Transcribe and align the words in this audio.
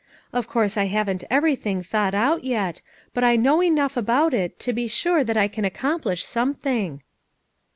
Of 0.33 0.47
course 0.47 0.77
I 0.77 0.85
haven't 0.85 1.23
everything 1.29 1.83
thought 1.83 2.15
out 2.15 2.43
yet, 2.43 2.81
but 3.13 3.23
I 3.23 3.35
know 3.35 3.61
enough 3.61 3.95
about 3.95 4.33
it 4.33 4.59
to 4.61 4.73
be 4.73 4.87
sure 4.87 5.23
that 5.23 5.37
I 5.37 5.47
can 5.47 5.63
accomplish 5.63 6.25
something." 6.25 7.03